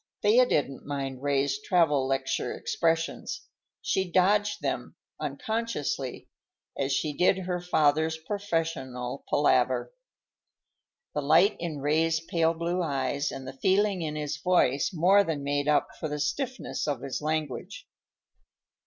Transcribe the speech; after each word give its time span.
Thea 0.23 0.47
didn't 0.47 0.83
mind 0.83 1.21
Ray's 1.21 1.61
travel 1.61 2.07
lecture 2.07 2.51
expressions. 2.55 3.43
She 3.83 4.09
dodged 4.11 4.59
them, 4.63 4.95
unconsciously, 5.19 6.27
as 6.75 6.91
she 6.91 7.13
did 7.13 7.37
her 7.37 7.61
father's 7.61 8.17
professional 8.17 9.23
palaver. 9.29 9.93
The 11.13 11.21
light 11.21 11.55
in 11.59 11.81
Ray's 11.81 12.19
pale 12.19 12.55
blue 12.55 12.81
eyes 12.81 13.31
and 13.31 13.47
the 13.47 13.53
feeling 13.53 14.01
in 14.01 14.15
his 14.15 14.37
voice 14.37 14.89
more 14.91 15.23
than 15.23 15.43
made 15.43 15.67
up 15.67 15.89
for 15.99 16.09
the 16.09 16.19
stiffness 16.19 16.87
of 16.87 17.01
his 17.03 17.21
language. 17.21 17.87